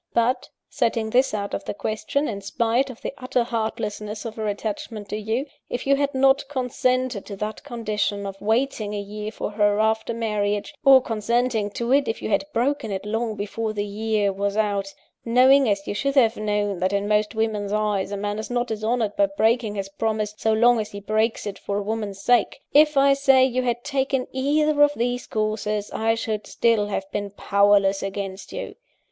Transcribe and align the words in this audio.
But, 0.15 0.49
setting 0.67 1.11
this 1.11 1.31
out 1.31 1.53
of 1.53 1.65
the 1.65 1.75
question, 1.75 2.27
in 2.27 2.41
spite 2.41 2.89
of 2.89 3.03
the 3.03 3.13
utter 3.19 3.43
heartlessness 3.43 4.25
of 4.25 4.35
her 4.37 4.47
attachment 4.47 5.09
to 5.09 5.15
you, 5.15 5.45
if 5.69 5.85
you 5.85 5.95
had 5.95 6.15
not 6.15 6.43
consented 6.49 7.23
to 7.27 7.35
that 7.35 7.63
condition 7.63 8.25
of 8.25 8.41
waiting 8.41 8.95
a 8.95 8.99
year 8.99 9.31
for 9.31 9.51
her 9.51 9.79
after 9.79 10.11
marriage; 10.11 10.73
or, 10.83 11.03
consenting 11.03 11.69
to 11.77 11.91
it, 11.93 12.07
if 12.07 12.19
you 12.19 12.29
had 12.29 12.45
broken 12.51 12.89
it 12.91 13.05
long 13.05 13.35
before 13.35 13.73
the 13.73 13.85
year 13.85 14.33
was 14.33 14.57
out 14.57 14.91
knowing, 15.23 15.69
as 15.69 15.85
you 15.87 15.93
should 15.93 16.15
have 16.15 16.35
known, 16.35 16.79
that 16.79 16.93
in 16.93 17.07
most 17.07 17.35
women's 17.35 17.71
eyes 17.71 18.11
a 18.11 18.17
man 18.17 18.39
is 18.39 18.49
not 18.49 18.65
dishonoured 18.69 19.15
by 19.15 19.27
breaking 19.27 19.75
his 19.75 19.87
promise, 19.99 20.33
so 20.35 20.51
long 20.51 20.79
as 20.79 20.89
he 20.93 20.99
breaks 20.99 21.45
it 21.45 21.59
for 21.59 21.77
a 21.77 21.83
woman's 21.83 22.19
sake 22.19 22.61
if, 22.73 22.97
I 22.97 23.13
say, 23.13 23.45
you 23.45 23.61
had 23.61 23.83
taken 23.83 24.25
either 24.31 24.81
of 24.81 24.95
these 24.95 25.27
courses, 25.27 25.91
I 25.91 26.15
should 26.15 26.47
still 26.47 26.87
have 26.87 27.05
been 27.11 27.29
powerless 27.29 28.01
against 28.01 28.51
you. 28.51 28.73